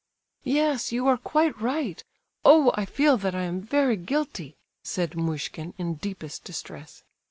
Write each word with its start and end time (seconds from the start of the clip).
"Yes, 0.49 0.91
you 0.91 1.05
are 1.07 1.15
quite 1.19 1.61
right. 1.61 2.03
Oh! 2.43 2.71
I 2.73 2.85
feel 2.85 3.17
that 3.17 3.35
I 3.35 3.43
am 3.43 3.61
very 3.61 3.97
guilty!" 3.97 4.55
said 4.83 5.15
Muishkin, 5.15 5.75
in 5.77 5.93
deepest 5.93 6.43
distress. 6.43 7.03